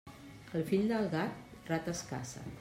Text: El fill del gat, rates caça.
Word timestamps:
El 0.59 0.63
fill 0.71 0.87
del 0.93 1.05
gat, 1.13 1.55
rates 1.71 2.05
caça. 2.13 2.47